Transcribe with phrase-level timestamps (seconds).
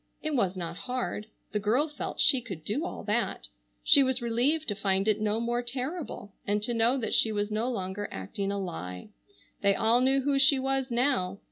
[0.23, 1.27] It was not hard.
[1.51, 3.47] The girl felt she could do all that.
[3.83, 7.51] She was relieved to find it no more terrible, and to know that she was
[7.51, 9.09] no longer acting a lie.
[9.61, 11.37] They all knew who she was now.